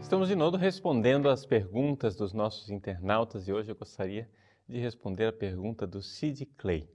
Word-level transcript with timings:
Estamos 0.00 0.28
de 0.28 0.34
novo 0.34 0.56
respondendo 0.56 1.28
às 1.28 1.44
perguntas 1.44 2.16
dos 2.16 2.32
nossos 2.32 2.70
internautas 2.70 3.48
e 3.48 3.52
hoje 3.52 3.70
eu 3.70 3.76
gostaria 3.76 4.30
de 4.66 4.78
responder 4.78 5.26
a 5.26 5.32
pergunta 5.32 5.86
do 5.86 6.00
Sid 6.00 6.46
Clay. 6.56 6.88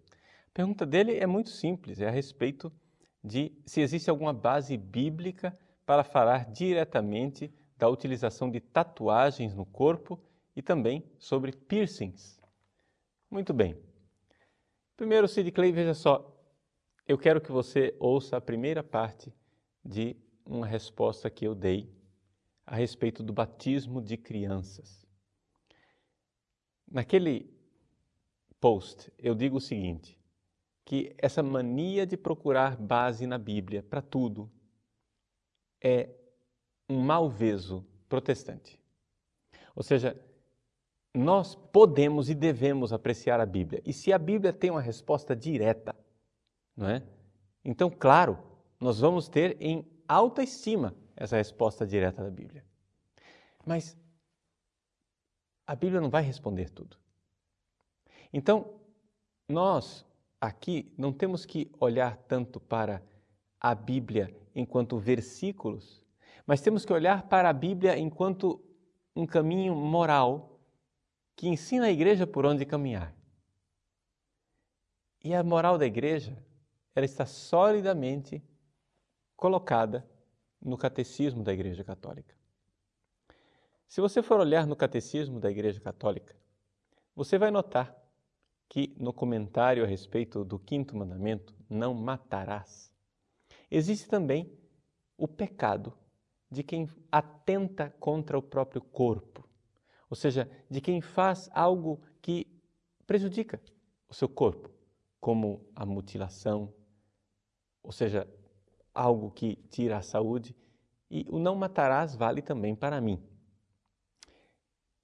A 0.50 0.54
pergunta 0.56 0.88
dele 0.88 1.18
é 1.18 1.28
muito 1.28 1.50
simples, 1.50 2.00
é 2.02 2.08
a 2.08 2.12
respeito 2.12 2.74
de 3.24 3.52
se 3.64 3.82
existe 3.82 4.10
alguma 4.10 4.34
base 4.34 4.76
bíblica 4.76 5.56
para 5.88 6.04
falar 6.04 6.52
diretamente 6.52 7.50
da 7.78 7.88
utilização 7.88 8.52
de 8.52 8.60
tatuagens 8.60 9.56
no 9.56 9.66
corpo 9.66 10.22
e 10.54 10.62
também 10.62 11.10
sobre 11.18 11.54
piercings. 11.54 12.42
Muito 13.32 13.54
bem. 13.54 13.82
Primeiro, 14.98 15.30
Sid 15.30 15.50
Clay, 15.50 15.72
veja 15.72 15.94
só, 15.94 16.36
eu 17.08 17.18
quero 17.18 17.40
que 17.40 17.54
você 17.54 17.96
ouça 18.02 18.36
a 18.36 18.42
primeira 18.42 18.84
parte 18.84 19.34
de 19.82 20.18
uma 20.46 20.68
resposta 20.68 21.30
que 21.30 21.48
eu 21.48 21.56
dei 21.56 21.90
a 22.66 22.76
respeito 22.76 23.24
do 23.24 23.32
batismo 23.32 24.02
de 24.02 24.18
crianças. 24.18 25.08
Naquele 26.86 27.50
post, 28.60 29.10
eu 29.18 29.34
digo 29.34 29.56
o 29.56 29.62
seguinte: 29.62 30.20
que 30.84 31.16
essa 31.18 31.42
mania 31.42 32.06
de 32.06 32.18
procurar 32.18 32.76
base 32.76 33.26
na 33.26 33.38
Bíblia 33.38 33.82
para 33.82 34.02
tudo 34.02 34.52
é 35.82 36.10
um 36.90 37.00
malveso 37.02 37.86
protestante. 38.08 38.80
Ou 39.76 39.84
seja, 39.84 40.20
nós 41.14 41.56
podemos 41.56 42.30
e 42.30 42.36
devemos 42.36 42.94
apreciar 42.94 43.40
a 43.40 43.46
Bíblia. 43.46 43.82
E 43.86 43.92
se 43.94 44.14
a 44.14 44.18
Bíblia 44.18 44.54
tem 44.54 44.70
uma 44.70 44.82
resposta 44.82 45.36
direta, 45.36 45.96
não 46.76 46.88
é? 46.90 47.04
Então, 47.66 47.90
claro, 47.90 48.38
nós 48.80 49.00
vamos 49.00 49.28
ter 49.28 49.58
em 49.60 49.86
alta 50.08 50.44
estima 50.44 50.96
essa 51.16 51.36
resposta 51.36 51.86
direta 51.86 52.24
da 52.24 52.30
Bíblia. 52.30 52.64
Mas 53.66 53.98
a 55.66 55.76
Bíblia 55.76 56.00
não 56.00 56.10
vai 56.10 56.24
responder 56.24 56.70
tudo. 56.70 56.98
Então, 58.32 58.80
nós 59.50 60.06
aqui 60.40 60.94
não 60.98 61.12
temos 61.12 61.46
que 61.46 61.72
olhar 61.80 62.16
tanto 62.28 62.60
para 62.60 63.02
a 63.60 63.74
Bíblia 63.74 64.34
enquanto 64.58 64.98
versículos, 64.98 66.04
mas 66.46 66.62
temos 66.62 66.84
que 66.84 66.92
olhar 66.92 67.30
para 67.30 67.48
a 67.48 67.54
Bíblia 67.54 67.98
enquanto 67.98 68.60
um 69.16 69.26
caminho 69.26 69.76
moral 69.76 70.60
que 71.36 71.48
ensina 71.48 71.86
a 71.86 71.92
igreja 71.92 72.26
por 72.26 72.44
onde 72.44 72.66
caminhar. 72.66 73.16
E 75.24 75.36
a 75.36 75.44
moral 75.44 75.78
da 75.78 75.86
igreja, 75.86 76.36
ela 76.96 77.06
está 77.06 77.26
solidamente 77.26 78.44
colocada 79.36 80.10
no 80.60 80.78
catecismo 80.78 81.44
da 81.44 81.54
Igreja 81.54 81.84
Católica. 81.84 82.36
Se 83.88 84.02
você 84.02 84.24
for 84.24 84.40
olhar 84.40 84.66
no 84.66 84.76
catecismo 84.76 85.40
da 85.40 85.52
Igreja 85.52 85.80
Católica, 85.80 86.36
você 87.16 87.38
vai 87.38 87.52
notar 87.52 87.96
que 88.68 88.96
no 88.98 89.14
comentário 89.14 89.84
a 89.84 89.88
respeito 89.88 90.44
do 90.44 90.58
quinto 90.58 90.96
mandamento, 90.96 91.54
não 91.70 91.94
matarás, 91.94 92.87
existe 93.70 94.08
também 94.08 94.52
o 95.18 95.28
pecado 95.28 95.94
de 96.50 96.64
quem 96.64 96.88
atenta 97.12 97.90
contra 98.00 98.38
o 98.38 98.42
próprio 98.42 98.82
corpo, 98.82 99.48
ou 100.10 100.16
seja, 100.16 100.50
de 100.70 100.80
quem 100.80 101.02
faz 101.02 101.50
algo 101.54 102.02
que 102.22 102.48
prejudica 103.06 103.62
o 104.08 104.14
seu 104.14 104.30
corpo, 104.30 104.70
como 105.20 105.66
a 105.76 105.86
mutilação, 105.86 106.74
ou 107.84 107.92
seja, 107.92 108.28
algo 108.94 109.32
que 109.32 109.56
tira 109.70 109.98
a 109.98 110.02
saúde, 110.02 110.56
e 111.10 111.26
o 111.30 111.40
não 111.40 111.56
matarás 111.56 112.16
vale 112.16 112.42
também 112.42 112.76
para 112.76 113.02
mim. 113.02 113.22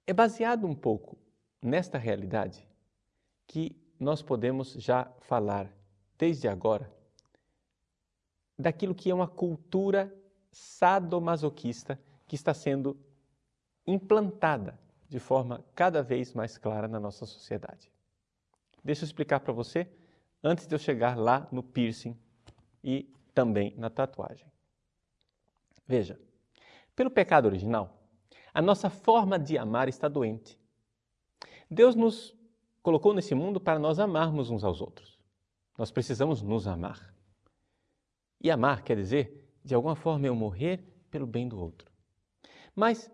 É 0.06 0.12
baseado 0.12 0.66
um 0.66 0.74
pouco 0.74 1.18
nesta 1.62 1.98
realidade 1.98 2.66
que 3.46 3.76
nós 3.98 4.22
podemos 4.22 4.72
já 4.74 5.10
falar 5.20 5.74
desde 6.18 6.46
agora 6.46 6.92
daquilo 8.58 8.94
que 8.94 9.10
é 9.10 9.14
uma 9.14 9.28
cultura 9.28 10.14
sadomasoquista 10.50 11.98
que 12.26 12.36
está 12.36 12.54
sendo 12.54 12.96
implantada 13.86 14.78
de 15.08 15.18
forma 15.18 15.64
cada 15.74 16.02
vez 16.02 16.32
mais 16.32 16.56
clara 16.56 16.88
na 16.88 16.98
nossa 16.98 17.26
sociedade. 17.26 17.92
Deixa 18.82 19.04
eu 19.04 19.06
explicar 19.06 19.40
para 19.40 19.52
você 19.52 19.88
antes 20.42 20.66
de 20.66 20.74
eu 20.74 20.78
chegar 20.78 21.16
lá 21.16 21.48
no 21.50 21.62
piercing 21.62 22.18
e 22.82 23.10
também 23.32 23.74
na 23.76 23.90
tatuagem. 23.90 24.50
Veja, 25.86 26.18
pelo 26.94 27.10
pecado 27.10 27.46
original, 27.46 28.02
a 28.52 28.62
nossa 28.62 28.88
forma 28.88 29.38
de 29.38 29.58
amar 29.58 29.88
está 29.88 30.08
doente. 30.08 30.58
Deus 31.70 31.94
nos 31.94 32.36
colocou 32.82 33.14
nesse 33.14 33.34
mundo 33.34 33.60
para 33.60 33.78
nós 33.78 33.98
amarmos 33.98 34.50
uns 34.50 34.62
aos 34.62 34.80
outros. 34.80 35.18
Nós 35.76 35.90
precisamos 35.90 36.42
nos 36.42 36.66
amar. 36.66 37.13
E 38.44 38.50
amar 38.50 38.82
quer 38.82 38.94
dizer, 38.94 39.42
de 39.64 39.74
alguma 39.74 39.96
forma, 39.96 40.26
eu 40.26 40.34
morrer 40.34 40.84
pelo 41.10 41.26
bem 41.26 41.48
do 41.48 41.58
outro. 41.58 41.90
Mas 42.76 43.10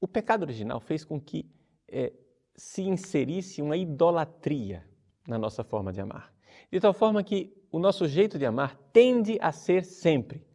o 0.00 0.06
pecado 0.06 0.42
original 0.42 0.78
fez 0.78 1.04
com 1.04 1.20
que 1.20 1.50
é, 1.88 2.12
se 2.54 2.82
inserisse 2.82 3.60
uma 3.60 3.76
idolatria 3.76 4.88
na 5.26 5.36
nossa 5.36 5.64
forma 5.64 5.92
de 5.92 6.00
amar. 6.00 6.32
De 6.70 6.78
tal 6.78 6.94
forma 6.94 7.24
que 7.24 7.52
o 7.72 7.80
nosso 7.80 8.06
jeito 8.06 8.38
de 8.38 8.46
amar 8.46 8.76
tende 8.92 9.36
a 9.40 9.50
ser 9.50 9.82
sempre 9.82 10.46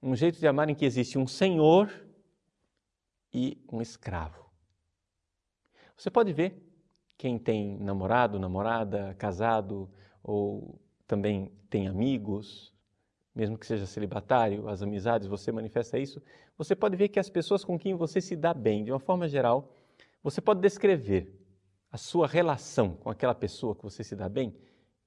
um 0.00 0.14
jeito 0.14 0.38
de 0.38 0.46
amar 0.46 0.70
em 0.70 0.74
que 0.76 0.84
existe 0.84 1.18
um 1.18 1.26
senhor 1.26 1.90
e 3.34 3.60
um 3.72 3.82
escravo. 3.82 4.48
Você 5.96 6.08
pode 6.08 6.32
ver 6.32 6.56
quem 7.16 7.36
tem 7.36 7.76
namorado, 7.78 8.38
namorada, 8.38 9.12
casado 9.14 9.90
ou 10.22 10.80
também 11.04 11.50
tem 11.68 11.88
amigos, 11.88 12.72
mesmo 13.38 13.56
que 13.56 13.64
seja 13.64 13.86
celibatário, 13.86 14.68
as 14.68 14.82
amizades, 14.82 15.28
você 15.28 15.52
manifesta 15.52 15.96
isso, 15.96 16.20
você 16.56 16.74
pode 16.74 16.96
ver 16.96 17.06
que 17.06 17.20
as 17.20 17.30
pessoas 17.30 17.64
com 17.64 17.78
quem 17.78 17.94
você 17.94 18.20
se 18.20 18.34
dá 18.34 18.52
bem, 18.52 18.82
de 18.82 18.90
uma 18.90 18.98
forma 18.98 19.28
geral, 19.28 19.72
você 20.20 20.40
pode 20.40 20.60
descrever 20.60 21.32
a 21.92 21.96
sua 21.96 22.26
relação 22.26 22.96
com 22.96 23.08
aquela 23.08 23.36
pessoa 23.36 23.76
que 23.76 23.84
você 23.84 24.02
se 24.02 24.16
dá 24.16 24.28
bem 24.28 24.52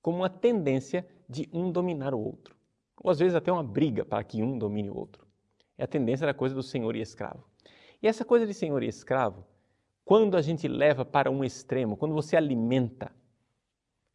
como 0.01 0.19
uma 0.19 0.29
tendência 0.29 1.05
de 1.27 1.49
um 1.51 1.69
dominar 1.69 2.13
o 2.13 2.19
outro. 2.19 2.55
Ou 3.03 3.11
às 3.11 3.19
vezes 3.19 3.35
até 3.35 3.51
uma 3.51 3.63
briga 3.63 4.05
para 4.05 4.23
que 4.23 4.41
um 4.41 4.57
domine 4.57 4.89
o 4.89 4.97
outro. 4.97 5.27
É 5.77 5.83
a 5.83 5.87
tendência 5.87 6.25
da 6.25 6.33
coisa 6.33 6.55
do 6.55 6.63
senhor 6.63 6.95
e 6.95 7.01
escravo. 7.01 7.43
E 8.01 8.07
essa 8.07 8.23
coisa 8.23 8.47
de 8.47 8.53
senhor 8.53 8.81
e 8.81 8.87
escravo 8.87 9.45
quando 10.05 10.37
a 10.37 10.41
gente 10.41 10.69
leva 10.69 11.03
para 11.03 11.29
um 11.29 11.43
extremo, 11.43 11.97
quando 11.97 12.15
você 12.15 12.37
alimenta 12.37 13.11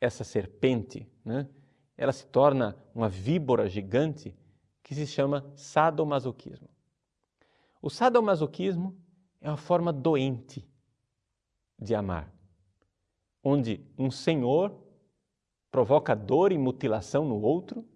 essa 0.00 0.24
serpente, 0.24 1.06
né, 1.22 1.46
ela 1.96 2.12
se 2.12 2.26
torna 2.26 2.76
uma 2.94 3.08
víbora 3.08 3.68
gigante 3.68 4.36
que 4.82 4.94
se 4.94 5.06
chama 5.06 5.50
sadomasoquismo. 5.56 6.68
O 7.80 7.88
sadomasoquismo 7.88 8.96
é 9.40 9.48
uma 9.48 9.56
forma 9.56 9.92
doente 9.92 10.68
de 11.78 11.94
amar, 11.94 12.32
onde 13.42 13.84
um 13.98 14.10
senhor 14.10 14.76
provoca 15.70 16.14
dor 16.14 16.52
e 16.52 16.58
mutilação 16.58 17.24
no 17.24 17.40
outro, 17.40 17.86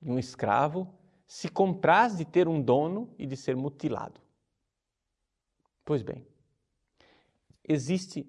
e 0.00 0.10
um 0.10 0.18
escravo 0.18 0.92
se 1.26 1.48
compraz 1.48 2.16
de 2.16 2.24
ter 2.24 2.48
um 2.48 2.60
dono 2.60 3.14
e 3.18 3.26
de 3.26 3.36
ser 3.36 3.56
mutilado. 3.56 4.20
Pois 5.84 6.02
bem, 6.02 6.26
existe 7.64 8.28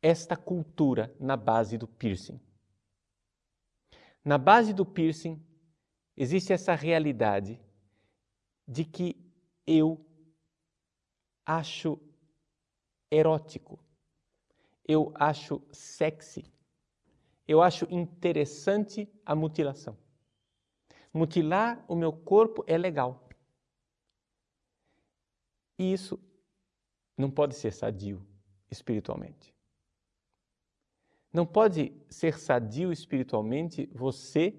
esta 0.00 0.36
cultura 0.36 1.14
na 1.20 1.36
base 1.36 1.78
do 1.78 1.86
piercing. 1.86 2.40
Na 4.24 4.38
base 4.38 4.72
do 4.72 4.86
piercing 4.86 5.44
existe 6.16 6.52
essa 6.52 6.74
realidade 6.74 7.60
de 8.66 8.84
que 8.84 9.16
eu 9.66 10.04
acho 11.44 12.00
erótico, 13.10 13.78
eu 14.86 15.12
acho 15.14 15.62
sexy, 15.70 16.50
eu 17.46 17.62
acho 17.62 17.86
interessante 17.90 19.12
a 19.26 19.34
mutilação. 19.34 19.96
Mutilar 21.12 21.84
o 21.86 21.94
meu 21.94 22.12
corpo 22.12 22.64
é 22.66 22.78
legal. 22.78 23.28
E 25.78 25.92
isso 25.92 26.18
não 27.16 27.30
pode 27.30 27.54
ser 27.54 27.72
sadio 27.72 28.26
espiritualmente. 28.70 29.53
Não 31.34 31.44
pode 31.44 31.92
ser 32.08 32.38
sadio 32.38 32.92
espiritualmente 32.92 33.90
você 33.92 34.54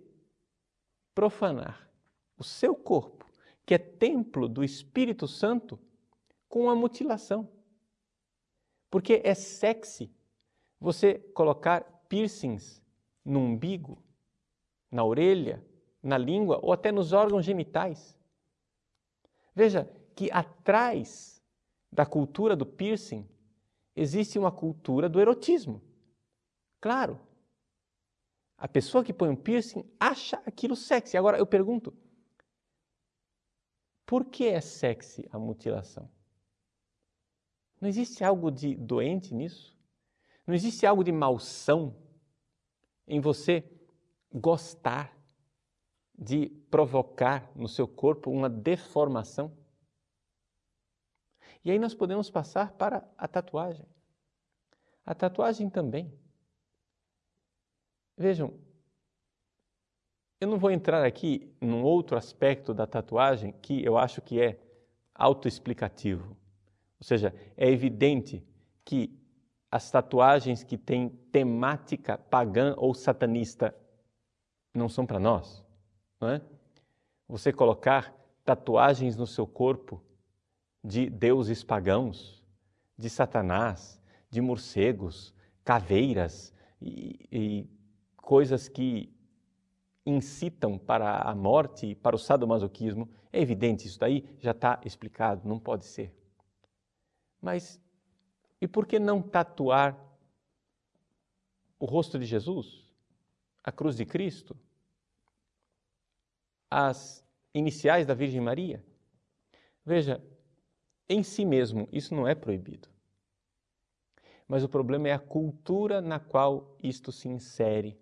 profanar 1.16 1.89
o 2.38 2.44
seu 2.44 2.75
corpo, 2.75 3.25
que 3.66 3.74
é 3.74 3.77
templo 3.77 4.50
do 4.50 4.62
Espírito 4.62 5.25
Santo 5.25 5.80
com 6.50 6.69
a 6.69 6.75
mutilação. 6.75 7.50
Porque 8.92 9.22
é 9.24 9.33
sexy 9.33 10.13
você 10.77 11.13
colocar 11.33 11.80
piercings 12.10 12.83
no 13.24 13.39
umbigo, 13.39 14.04
na 14.92 15.06
orelha, 15.06 15.66
na 16.04 16.18
língua 16.18 16.60
ou 16.62 16.74
até 16.74 16.92
nos 16.92 17.13
órgãos 17.13 17.45
genitais. 17.45 18.18
Veja 19.56 19.89
que 20.13 20.30
atrás 20.30 21.42
da 21.89 22.06
cultura 22.06 22.54
do 22.54 22.66
piercing 22.66 23.25
existe 23.95 24.38
uma 24.38 24.51
cultura 24.51 25.07
do 25.07 25.22
erotismo. 25.22 25.81
Claro, 26.86 27.20
a 28.56 28.68
pessoa 28.68 29.04
que 29.04 29.12
põe 29.12 29.28
um 29.28 29.36
piercing 29.36 29.84
acha 30.00 30.38
aquilo 30.46 30.76
sexy. 30.76 31.18
Agora 31.18 31.36
eu 31.36 31.48
pergunto: 31.48 31.92
por 34.06 34.26
que 34.26 34.46
é 34.46 34.62
sexy 34.62 35.28
a 35.32 35.40
mutilação? 35.40 36.08
Não 37.82 37.90
existe 37.90 38.24
algo 38.24 38.52
de 38.52 38.76
doente 38.76 39.34
nisso? 39.34 39.76
Não 40.46 40.54
existe 40.54 40.86
algo 40.86 41.04
de 41.04 41.12
malsão 41.12 41.96
em 43.08 43.20
você 43.20 43.68
gostar 44.32 45.18
de 46.16 46.50
provocar 46.70 47.52
no 47.56 47.68
seu 47.68 47.88
corpo 47.88 48.30
uma 48.30 48.48
deformação? 48.48 49.52
E 51.64 51.72
aí 51.72 51.80
nós 51.80 51.96
podemos 51.96 52.30
passar 52.30 52.74
para 52.74 53.12
a 53.18 53.28
tatuagem. 53.28 53.88
A 55.04 55.16
tatuagem 55.16 55.68
também. 55.68 56.24
Vejam, 58.18 58.54
eu 60.40 60.48
não 60.48 60.58
vou 60.58 60.72
entrar 60.72 61.04
aqui 61.04 61.54
num 61.60 61.84
outro 61.84 62.18
aspecto 62.18 62.74
da 62.74 62.88
tatuagem 62.88 63.54
que 63.62 63.84
eu 63.84 63.98
acho 63.98 64.22
que 64.22 64.42
é 64.42 64.60
autoexplicativo. 65.14 66.30
Ou 67.00 67.04
seja, 67.04 67.34
é 67.58 67.70
evidente 67.70 68.46
que 68.84 69.18
as 69.70 69.90
tatuagens 69.92 70.64
que 70.64 70.78
têm 70.78 71.10
temática 71.32 72.18
pagã 72.18 72.74
ou 72.78 72.94
satanista 72.94 73.76
não 74.74 74.88
são 74.88 75.06
para 75.06 75.20
nós, 75.20 75.66
não 76.20 76.30
é? 76.30 76.42
Você 77.28 77.52
colocar 77.52 78.14
tatuagens 78.44 79.18
no 79.18 79.26
seu 79.26 79.48
corpo 79.48 80.02
de 80.84 81.10
deuses 81.10 81.64
pagãos, 81.64 82.44
de 82.98 83.10
Satanás, 83.10 84.00
de 84.30 84.40
morcegos, 84.40 85.34
caveiras 85.64 86.54
e, 86.80 87.28
e 87.32 87.75
coisas 88.25 88.68
que 88.68 89.13
incitam 90.04 90.77
para 90.80 91.19
a 91.19 91.33
morte 91.36 91.94
para 91.95 92.16
o 92.16 92.19
sadomasoquismo. 92.19 93.07
É 93.31 93.39
evidente, 93.39 93.88
isso 93.88 94.00
daí 94.00 94.27
já 94.39 94.51
está 94.51 94.81
explicado, 94.83 95.48
não 95.48 95.60
pode 95.60 95.86
ser. 95.86 96.12
Mas 97.39 97.80
e 98.60 98.68
por 98.68 98.88
que 98.88 98.98
não 98.98 99.22
tatuar 99.22 99.95
o 101.80 101.86
rosto 101.86 102.18
de 102.18 102.25
Jesus, 102.25 102.92
a 103.63 103.72
cruz 103.72 103.95
de 103.95 104.06
Cristo, 104.06 104.57
as 106.69 107.24
iniciais 107.54 108.07
da 108.07 108.16
Virgem 108.16 108.42
Maria? 108.42 108.83
Veja, 109.86 110.24
em 111.07 111.22
si 111.22 111.45
mesmo, 111.45 111.88
isso 111.92 112.16
não 112.16 112.27
é 112.27 112.33
proibido. 112.33 112.89
Mas 114.48 114.63
o 114.63 114.69
problema 114.69 115.10
é 115.10 115.13
a 115.13 115.19
cultura 115.19 116.01
na 116.01 116.19
qual 116.19 116.75
isto 116.81 117.12
se 117.12 117.27
insere. 117.27 118.00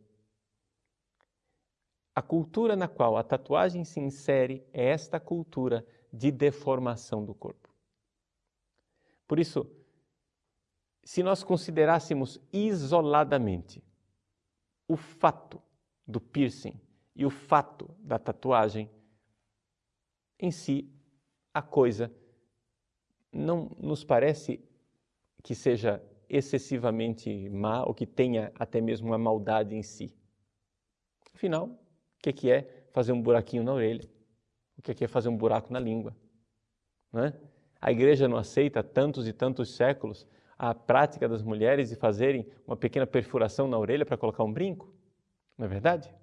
A 2.15 2.21
cultura 2.21 2.75
na 2.75 2.88
qual 2.88 3.18
a 3.18 3.24
tatuagem 3.24 3.83
se 3.83 4.00
insere 4.00 4.65
é 4.71 4.89
esta 4.89 5.19
cultura 5.19 5.86
de 6.12 6.31
deformação 6.31 7.25
do 7.25 7.33
corpo. 7.33 7.74
Por 9.27 9.39
isso, 9.39 9.68
se 11.04 11.24
nós 11.24 11.44
considerássemos 11.44 12.39
isoladamente 12.51 13.83
o 14.88 14.95
fato 14.95 15.62
do 16.07 16.21
piercing 16.21 16.80
e 17.15 17.25
o 17.25 17.30
fato 17.30 17.89
da 18.00 18.19
tatuagem, 18.19 18.89
em 20.39 20.51
si, 20.51 20.89
a 21.54 21.62
coisa 21.62 22.13
não 23.31 23.75
nos 23.80 24.04
parece 24.04 24.63
que 25.42 25.56
seja 25.56 26.01
excessivamente 26.30 27.50
má 27.50 27.83
ou 27.83 27.94
que 27.94 28.06
tenha 28.06 28.51
até 28.56 28.80
mesmo 28.80 29.07
uma 29.07 29.18
maldade 29.18 29.75
em 29.75 29.83
si. 29.83 30.16
Afinal, 31.33 31.82
o 32.29 32.33
que 32.33 32.51
é 32.51 32.85
fazer 32.91 33.11
um 33.11 33.21
buraquinho 33.21 33.63
na 33.63 33.73
orelha? 33.73 34.09
O 34.77 34.81
que 34.81 35.03
é 35.03 35.07
fazer 35.07 35.29
um 35.29 35.37
buraco 35.37 35.71
na 35.71 35.79
língua? 35.79 36.15
Não 37.11 37.25
é? 37.25 37.33
A 37.79 37.91
igreja 37.91 38.27
não 38.27 38.37
aceita 38.37 38.79
há 38.79 38.83
tantos 38.83 39.27
e 39.27 39.33
tantos 39.33 39.75
séculos 39.75 40.25
a 40.57 40.73
prática 40.73 41.27
das 41.27 41.43
mulheres 41.43 41.89
de 41.89 41.95
fazerem 41.95 42.47
uma 42.65 42.77
pequena 42.77 43.05
perfuração 43.05 43.67
na 43.67 43.77
orelha 43.77 44.05
para 44.05 44.17
colocar 44.17 44.43
um 44.43 44.53
brinco? 44.53 44.93
Não 45.57 45.65
é 45.65 45.67
verdade? 45.67 46.13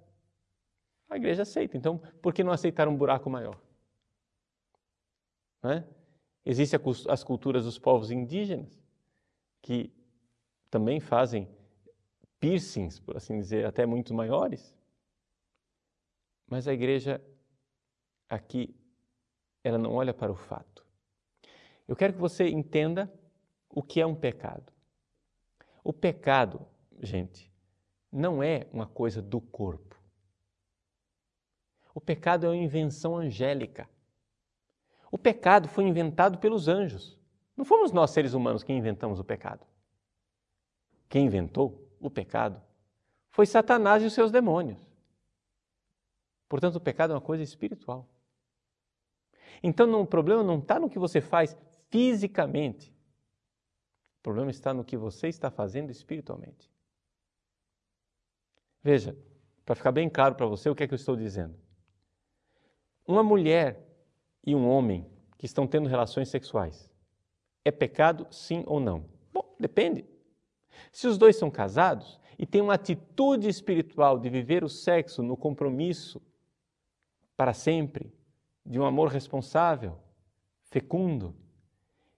A 1.09 1.17
igreja 1.17 1.43
aceita, 1.43 1.77
então 1.77 1.99
por 2.21 2.33
que 2.33 2.43
não 2.43 2.51
aceitar 2.51 2.87
um 2.87 2.95
buraco 2.95 3.29
maior? 3.29 3.61
Não 5.61 5.71
é? 5.71 5.87
Existem 6.43 6.79
as 7.07 7.23
culturas 7.23 7.65
dos 7.65 7.77
povos 7.77 8.09
indígenas, 8.09 8.81
que 9.61 9.93
também 10.71 10.99
fazem 10.99 11.47
piercings, 12.39 12.99
por 12.99 13.15
assim 13.15 13.37
dizer, 13.37 13.65
até 13.65 13.85
muito 13.85 14.13
maiores. 14.13 14.75
Mas 16.51 16.67
a 16.67 16.73
igreja 16.73 17.23
aqui, 18.27 18.75
ela 19.63 19.77
não 19.77 19.93
olha 19.93 20.13
para 20.13 20.29
o 20.29 20.35
fato. 20.35 20.85
Eu 21.87 21.95
quero 21.95 22.11
que 22.11 22.19
você 22.19 22.49
entenda 22.49 23.09
o 23.69 23.81
que 23.81 24.01
é 24.01 24.05
um 24.05 24.13
pecado. 24.13 24.69
O 25.81 25.93
pecado, 25.93 26.67
gente, 26.99 27.49
não 28.11 28.43
é 28.43 28.67
uma 28.73 28.85
coisa 28.85 29.21
do 29.21 29.39
corpo. 29.39 29.97
O 31.95 32.01
pecado 32.01 32.45
é 32.45 32.49
uma 32.49 32.57
invenção 32.57 33.15
angélica. 33.15 33.89
O 35.09 35.17
pecado 35.17 35.69
foi 35.69 35.85
inventado 35.85 36.37
pelos 36.37 36.67
anjos. 36.67 37.17
Não 37.55 37.63
fomos 37.63 37.93
nós, 37.93 38.11
seres 38.11 38.33
humanos, 38.33 38.61
que 38.61 38.73
inventamos 38.73 39.21
o 39.21 39.23
pecado. 39.23 39.65
Quem 41.07 41.27
inventou 41.27 41.89
o 41.97 42.09
pecado 42.09 42.61
foi 43.29 43.45
Satanás 43.45 44.03
e 44.03 44.07
os 44.07 44.13
seus 44.13 44.31
demônios. 44.31 44.90
Portanto, 46.51 46.75
o 46.75 46.81
pecado 46.81 47.11
é 47.11 47.15
uma 47.15 47.21
coisa 47.21 47.41
espiritual. 47.41 48.05
Então, 49.63 50.01
o 50.01 50.05
problema 50.05 50.43
não 50.43 50.59
está 50.59 50.77
no 50.77 50.89
que 50.89 50.99
você 50.99 51.21
faz 51.21 51.55
fisicamente. 51.89 52.93
O 54.19 54.21
problema 54.21 54.51
está 54.51 54.73
no 54.73 54.83
que 54.83 54.97
você 54.97 55.29
está 55.29 55.49
fazendo 55.49 55.91
espiritualmente. 55.91 56.69
Veja, 58.83 59.17
para 59.65 59.75
ficar 59.75 59.93
bem 59.93 60.09
claro 60.09 60.35
para 60.35 60.45
você 60.45 60.69
o 60.69 60.75
que 60.75 60.83
é 60.83 60.87
que 60.89 60.93
eu 60.93 60.97
estou 60.97 61.15
dizendo. 61.15 61.55
Uma 63.07 63.23
mulher 63.23 63.87
e 64.45 64.53
um 64.53 64.67
homem 64.67 65.09
que 65.37 65.45
estão 65.45 65.65
tendo 65.65 65.87
relações 65.87 66.27
sexuais, 66.27 66.91
é 67.63 67.71
pecado 67.71 68.27
sim 68.29 68.65
ou 68.67 68.81
não? 68.81 69.05
Bom, 69.31 69.55
depende. 69.57 70.05
Se 70.91 71.07
os 71.07 71.17
dois 71.17 71.37
são 71.37 71.49
casados 71.49 72.19
e 72.37 72.45
têm 72.45 72.59
uma 72.61 72.73
atitude 72.73 73.47
espiritual 73.47 74.19
de 74.19 74.29
viver 74.29 74.65
o 74.65 74.69
sexo 74.69 75.23
no 75.23 75.37
compromisso 75.37 76.21
para 77.35 77.53
sempre, 77.53 78.13
de 78.65 78.79
um 78.79 78.85
amor 78.85 79.09
responsável, 79.09 79.97
fecundo, 80.63 81.35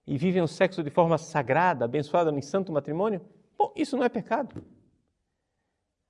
e 0.06 0.18
vivem 0.18 0.42
o 0.42 0.48
sexo 0.48 0.84
de 0.84 0.90
forma 0.90 1.18
sagrada, 1.18 1.86
abençoada 1.86 2.32
no 2.32 2.42
santo 2.42 2.72
matrimônio, 2.72 3.22
bom, 3.58 3.72
isso 3.76 3.96
não 3.96 4.04
é 4.04 4.10
pecado. 4.10 4.64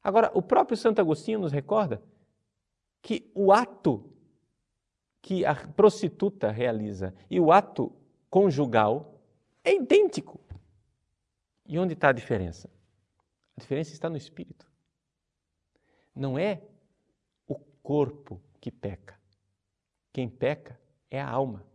Agora, 0.04 0.32
o 0.34 0.42
próprio 0.42 0.76
Santo 0.76 1.00
Agostinho 1.00 1.40
nos 1.40 1.52
recorda 1.52 2.02
que 3.02 3.32
o 3.34 3.52
ato 3.52 4.10
que 5.22 5.46
a 5.46 5.56
prostituta 5.56 6.52
realiza 6.52 7.16
e 7.30 7.40
o 7.40 7.50
ato 7.50 7.96
conjugal 8.30 9.22
é 9.64 9.74
idêntico. 9.74 10.38
E 11.66 11.80
onde 11.80 11.94
está 11.94 12.10
a 12.10 12.14
diferença? 12.14 12.70
A 13.56 13.62
diferença 13.62 13.94
está 13.94 14.10
no 14.10 14.18
espírito. 14.18 14.70
Não 16.14 16.38
é 16.38 16.62
o 17.48 17.56
corpo 17.82 18.42
que 18.64 18.72
peca. 18.72 19.20
Quem 20.14 20.30
peca 20.30 20.80
é 21.12 21.20
a 21.20 21.30
alma. 21.30 21.68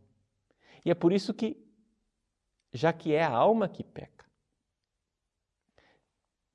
E 0.83 0.90
é 0.90 0.95
por 0.95 1.12
isso 1.12 1.35
que, 1.35 1.62
já 2.73 2.95
que 2.95 3.12
é 3.12 3.23
a 3.23 3.30
alma 3.30 3.68
que 3.68 3.85
peca, 3.85 4.25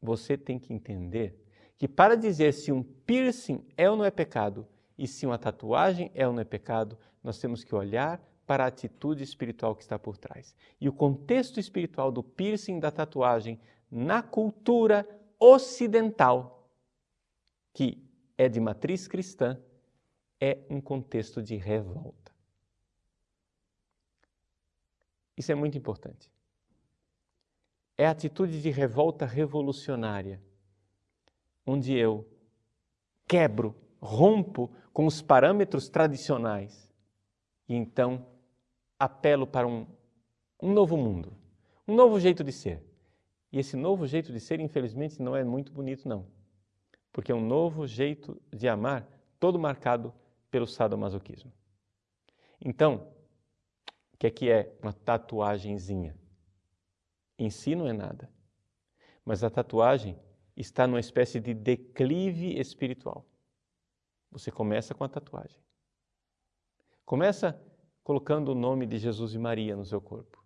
você 0.02 0.36
tem 0.36 0.58
que 0.58 0.74
entender 0.74 1.40
que 1.78 1.88
para 1.88 2.18
dizer 2.18 2.52
se 2.52 2.72
um 2.72 2.82
piercing 2.82 3.64
é 3.78 3.88
ou 3.88 3.96
não 3.96 4.04
é 4.04 4.10
pecado, 4.10 4.68
e 4.98 5.08
se 5.08 5.24
uma 5.28 5.38
tatuagem 5.38 6.10
é 6.16 6.26
ou 6.26 6.34
não 6.34 6.42
é 6.42 6.46
pecado, 6.46 6.98
nós 7.24 7.38
temos 7.38 7.64
que 7.64 7.76
olhar 7.76 8.20
para 8.48 8.64
a 8.64 8.70
atitude 8.70 9.24
espiritual 9.24 9.76
que 9.76 9.84
está 9.84 10.00
por 10.00 10.18
trás. 10.18 10.56
E 10.82 10.90
o 10.90 10.94
contexto 10.94 11.60
espiritual 11.60 12.12
do 12.12 12.24
piercing 12.24 12.80
da 12.80 12.90
tatuagem 12.90 13.62
na 13.92 14.24
cultura 14.24 15.08
ocidental, 15.40 16.68
que 17.72 18.04
é 18.36 18.50
de 18.50 18.60
matriz 18.60 19.08
cristã, 19.08 19.62
é 20.46 20.58
um 20.70 20.82
contexto 20.82 21.42
de 21.42 21.56
revolta. 21.56 22.34
Isso 25.38 25.54
é 25.54 25.56
muito 25.56 25.78
importante. 25.78 26.30
É 27.98 28.06
a 28.06 28.12
atitude 28.12 28.62
de 28.62 28.70
revolta 28.70 29.26
revolucionária, 29.26 30.42
onde 31.66 31.94
eu 31.94 32.28
quebro, 33.26 33.74
rompo 34.02 34.70
com 34.92 35.06
os 35.06 35.22
parâmetros 35.22 35.88
tradicionais 35.88 36.94
e 37.70 37.74
então 37.74 38.28
apelo 39.00 39.48
para 39.48 39.66
um, 39.66 39.88
um 40.62 40.74
novo 40.74 40.98
mundo, 40.98 41.32
um 41.88 41.96
novo 41.96 42.20
jeito 42.20 42.44
de 42.44 42.52
ser. 42.52 42.84
E 43.50 43.60
esse 43.60 43.78
novo 43.78 44.06
jeito 44.06 44.34
de 44.34 44.42
ser, 44.42 44.60
infelizmente, 44.60 45.22
não 45.22 45.38
é 45.38 45.44
muito 45.44 45.72
bonito, 45.72 46.06
não. 46.06 46.28
Porque 47.14 47.32
é 47.32 47.36
um 47.36 47.48
novo 47.48 47.88
jeito 47.88 48.42
de 48.52 48.68
amar, 48.68 49.08
todo 49.40 49.58
marcado 49.58 50.14
pelo 50.54 50.68
sadomasoquismo. 50.68 51.52
Então, 52.62 53.12
o 54.14 54.18
que 54.20 54.28
é 54.28 54.30
que 54.30 54.52
é 54.52 54.78
uma 54.84 54.94
tatuagemzinha? 54.94 56.16
Em 57.40 57.50
si 57.50 57.74
não 57.74 57.88
é 57.88 57.92
nada. 57.92 58.32
Mas 59.26 59.44
a 59.44 59.50
tatuagem 59.50 60.16
está 60.56 60.86
numa 60.86 61.00
espécie 61.00 61.40
de 61.40 61.56
declive 61.56 62.60
espiritual. 62.60 63.26
Você 64.30 64.52
começa 64.52 64.94
com 64.94 65.04
a 65.04 65.10
tatuagem. 65.10 65.60
Começa 67.04 67.60
colocando 68.04 68.50
o 68.50 68.56
nome 68.56 68.86
de 68.86 69.00
Jesus 69.00 69.34
e 69.34 69.40
Maria 69.40 69.76
no 69.76 69.84
seu 69.84 70.00
corpo. 70.00 70.46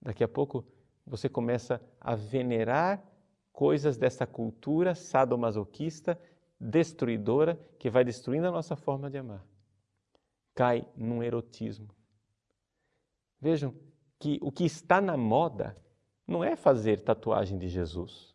Daqui 0.00 0.22
a 0.22 0.28
pouco 0.28 0.64
você 1.04 1.28
começa 1.28 1.82
a 2.00 2.14
venerar 2.14 3.04
coisas 3.52 3.96
dessa 3.96 4.24
cultura 4.24 4.94
sadomasoquista, 4.94 6.16
destruidora, 6.60 7.58
que 7.78 7.90
vai 7.90 8.04
destruindo 8.04 8.46
a 8.48 8.50
nossa 8.50 8.74
forma 8.74 9.10
de 9.10 9.18
amar. 9.18 9.44
Cai 10.54 10.86
num 10.96 11.22
erotismo. 11.22 11.88
Vejam 13.40 13.74
que 14.18 14.38
o 14.42 14.50
que 14.50 14.64
está 14.64 15.00
na 15.00 15.16
moda 15.16 15.76
não 16.26 16.42
é 16.42 16.56
fazer 16.56 17.00
tatuagem 17.00 17.56
de 17.58 17.68
Jesus. 17.68 18.34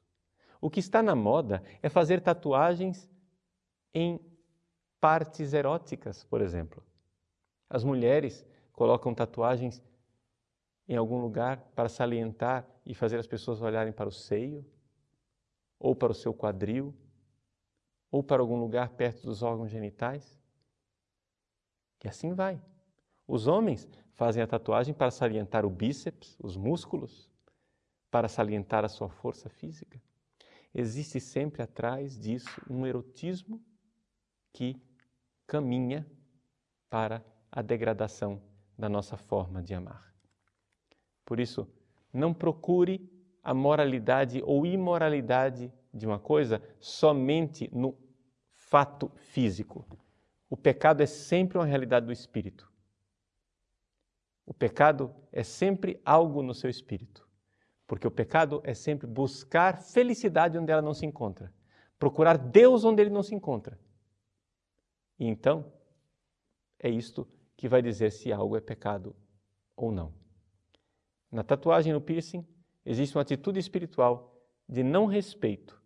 O 0.62 0.70
que 0.70 0.80
está 0.80 1.04
na 1.04 1.14
moda 1.14 1.62
é 1.82 1.90
fazer 1.90 2.22
tatuagens 2.22 3.10
em 3.94 4.20
partes 5.00 5.54
eróticas, 5.54 6.24
por 6.24 6.42
exemplo. 6.42 6.82
As 7.70 7.84
mulheres 7.84 8.46
colocam 8.72 9.14
tatuagens 9.14 9.84
em 10.88 10.96
algum 10.96 11.20
lugar 11.20 11.58
para 11.76 11.90
salientar 11.90 12.66
e 12.86 12.94
fazer 12.94 13.18
as 13.18 13.28
pessoas 13.28 13.62
olharem 13.62 13.92
para 13.92 14.08
o 14.08 14.12
seio, 14.12 14.66
ou 15.78 15.94
para 15.94 16.12
o 16.12 16.16
seu 16.16 16.34
quadril, 16.34 16.94
ou 18.14 18.22
para 18.22 18.44
algum 18.44 18.60
lugar 18.60 18.90
perto 18.90 19.24
dos 19.24 19.42
órgãos 19.42 19.72
genitais. 19.72 20.40
E 22.04 22.08
assim 22.08 22.36
vai. 22.36 22.62
Os 23.28 23.48
homens 23.48 23.90
fazem 24.12 24.44
a 24.44 24.46
tatuagem 24.46 24.94
para 24.94 25.10
salientar 25.10 25.66
o 25.66 25.70
bíceps, 25.70 26.38
os 26.40 26.56
músculos, 26.56 27.28
para 28.12 28.28
salientar 28.28 28.86
a 28.86 28.88
sua 28.88 29.10
força 29.10 29.50
física. 29.50 30.00
Existe 30.76 31.20
sempre 31.20 31.64
atrás 31.64 32.16
disso 32.20 32.62
um 32.70 32.86
erotismo 32.86 33.60
que 34.52 34.80
caminha 35.48 36.06
para 36.92 37.26
a 37.52 37.64
degradação 37.64 38.40
da 38.78 38.88
nossa 38.88 39.18
forma 39.18 39.64
de 39.64 39.74
amar. 39.74 40.14
Por 41.26 41.40
isso, 41.40 41.68
não 42.14 42.32
procure 42.32 43.12
a 43.42 43.56
moralidade 43.56 44.40
ou 44.46 44.68
imoralidade 44.68 45.74
de 45.94 46.08
uma 46.08 46.18
coisa 46.18 46.62
somente 46.80 47.70
no 47.72 47.96
fato 48.50 49.12
físico. 49.16 49.86
O 50.50 50.58
pecado 50.58 51.02
é 51.02 51.06
sempre 51.06 51.58
uma 51.58 51.66
realidade 51.66 52.06
do 52.06 52.12
espírito. 52.12 52.72
O 54.46 54.54
pecado 54.54 55.14
é 55.32 55.44
sempre 55.44 56.02
algo 56.04 56.42
no 56.42 56.54
seu 56.54 56.70
espírito. 56.70 57.28
Porque 57.86 58.08
o 58.08 58.12
pecado 58.12 58.62
é 58.64 58.74
sempre 58.74 59.06
buscar 59.06 59.78
felicidade 59.78 60.58
onde 60.58 60.72
ela 60.72 60.82
não 60.82 60.94
se 60.94 61.06
encontra, 61.06 61.54
procurar 62.00 62.38
Deus 62.38 62.84
onde 62.84 63.02
ele 63.02 63.10
não 63.12 63.22
se 63.22 63.36
encontra. 63.36 63.80
E 65.20 65.26
então, 65.28 65.72
é 66.80 66.90
isto 66.90 67.28
que 67.56 67.70
vai 67.70 67.82
dizer 67.82 68.12
se 68.12 68.32
algo 68.32 68.58
é 68.58 68.62
pecado 68.62 69.16
ou 69.76 69.92
não. 69.92 70.14
Na 71.32 71.44
tatuagem 71.44 71.94
no 71.94 72.02
piercing, 72.02 72.48
existe 72.86 73.16
uma 73.16 73.22
atitude 73.22 73.60
espiritual 73.60 74.42
de 74.68 74.82
não 74.82 75.06
respeito 75.06 75.83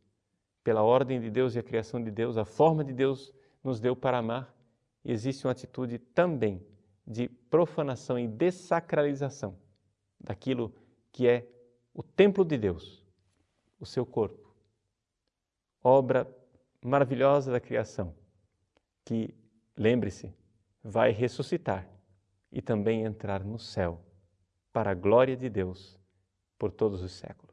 pela 0.67 0.83
ordem 0.83 1.21
de 1.21 1.29
Deus 1.29 1.55
e 1.55 1.59
a 1.59 1.63
criação 1.63 2.03
de 2.03 2.11
Deus, 2.11 2.35
a 2.35 2.43
forma 2.43 2.83
de 2.83 2.91
Deus 2.91 3.33
nos 3.63 3.79
deu 3.79 3.95
para 3.95 4.17
amar, 4.17 4.53
existe 5.01 5.47
uma 5.47 5.53
atitude 5.53 5.97
também 5.97 6.61
de 7.07 7.29
profanação 7.29 8.19
e 8.19 8.27
desacralização 8.27 9.57
daquilo 10.19 10.75
que 11.09 11.25
é 11.25 11.47
o 11.93 12.03
templo 12.03 12.43
de 12.43 12.57
Deus, 12.57 13.01
o 13.79 13.85
seu 13.85 14.05
corpo, 14.05 14.53
obra 15.81 16.27
maravilhosa 16.83 17.49
da 17.49 17.61
criação, 17.61 18.13
que, 19.05 19.33
lembre-se, 19.73 20.35
vai 20.83 21.11
ressuscitar 21.11 21.87
e 22.51 22.61
também 22.61 23.05
entrar 23.05 23.41
no 23.41 23.57
céu, 23.57 24.01
para 24.73 24.91
a 24.91 24.95
glória 24.95 25.37
de 25.37 25.49
Deus 25.49 25.97
por 26.59 26.73
todos 26.73 27.01
os 27.01 27.13
séculos. 27.13 27.46